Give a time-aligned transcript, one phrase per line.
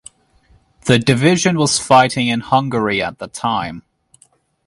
[0.85, 3.83] The division was fighting in Hungary at the time.